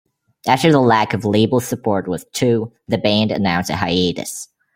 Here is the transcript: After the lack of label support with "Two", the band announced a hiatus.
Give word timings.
After 0.47 0.71
the 0.71 0.79
lack 0.79 1.13
of 1.13 1.25
label 1.25 1.59
support 1.59 2.07
with 2.07 2.31
"Two", 2.31 2.73
the 2.87 2.97
band 2.97 3.31
announced 3.31 3.69
a 3.69 3.75
hiatus. 3.75 4.47